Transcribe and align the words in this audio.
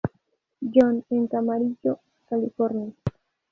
John 0.73 1.05
en 1.11 1.27
Camarillo, 1.27 1.99
California. 2.27 2.91